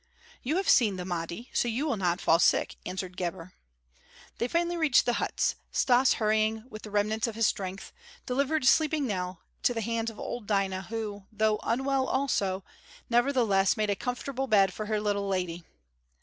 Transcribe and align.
"You 0.41 0.57
have 0.57 0.67
seen 0.67 0.95
the 0.95 1.05
Mahdi, 1.05 1.51
so 1.53 1.67
you 1.67 1.85
will 1.85 1.95
not 1.95 2.19
fall 2.19 2.39
sick," 2.39 2.75
answered 2.87 3.15
Gebhr. 3.15 3.53
They 4.39 4.47
finally 4.47 4.75
reached 4.75 5.05
the 5.05 5.13
huts. 5.21 5.57
Stas, 5.71 6.13
hurrying 6.13 6.63
with 6.71 6.81
the 6.81 6.89
remnants 6.89 7.27
of 7.27 7.35
his 7.35 7.45
strength, 7.45 7.93
delivered 8.25 8.65
sleeping 8.65 9.05
Nell 9.05 9.41
to 9.61 9.75
the 9.75 9.81
hands 9.81 10.09
of 10.09 10.17
old 10.19 10.47
Dinah, 10.47 10.87
who, 10.89 11.27
though 11.31 11.59
unwell 11.61 12.07
also, 12.07 12.63
nevertheless 13.11 13.77
made 13.77 13.91
a 13.91 13.95
comfortable 13.95 14.47
bed 14.47 14.73
for 14.73 14.87
her 14.87 14.99
little 14.99 15.27
lady. 15.27 15.63